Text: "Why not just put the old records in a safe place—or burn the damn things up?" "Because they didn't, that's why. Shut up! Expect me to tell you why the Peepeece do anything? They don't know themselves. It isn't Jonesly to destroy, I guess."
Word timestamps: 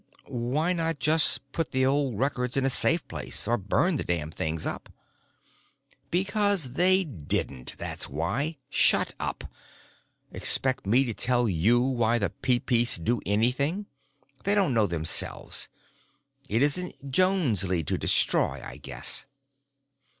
"Why 0.25 0.73
not 0.73 0.97
just 0.97 1.51
put 1.51 1.69
the 1.69 1.85
old 1.85 2.17
records 2.17 2.57
in 2.57 2.65
a 2.65 2.71
safe 2.71 3.07
place—or 3.07 3.55
burn 3.59 3.97
the 3.97 4.03
damn 4.03 4.31
things 4.31 4.65
up?" 4.65 4.89
"Because 6.09 6.73
they 6.73 7.03
didn't, 7.03 7.75
that's 7.77 8.09
why. 8.09 8.57
Shut 8.67 9.13
up! 9.19 9.43
Expect 10.31 10.87
me 10.87 11.03
to 11.05 11.13
tell 11.13 11.47
you 11.47 11.79
why 11.83 12.17
the 12.17 12.31
Peepeece 12.31 12.97
do 12.97 13.21
anything? 13.27 13.85
They 14.43 14.55
don't 14.55 14.73
know 14.73 14.87
themselves. 14.87 15.69
It 16.49 16.63
isn't 16.63 17.11
Jonesly 17.11 17.83
to 17.83 17.95
destroy, 17.95 18.59
I 18.65 18.77
guess." 18.77 19.27